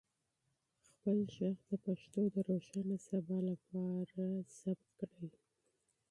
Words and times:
خپل 0.89 1.17
ږغ 1.33 1.55
د 1.69 1.71
پښتو 1.85 2.21
د 2.35 2.35
روښانه 2.49 2.97
سبا 3.07 3.37
لپاره 3.49 4.23
ثبت 4.59 4.97
کړئ. 5.13 5.31